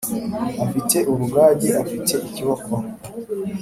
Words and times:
afite 0.65 0.97
urugage 1.11 1.69
afite 1.83 2.13
ikiboko 2.27 2.71